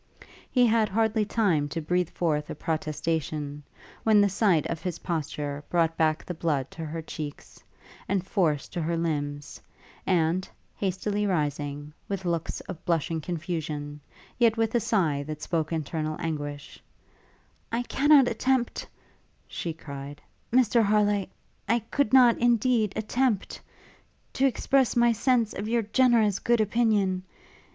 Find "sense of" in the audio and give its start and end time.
25.11-25.67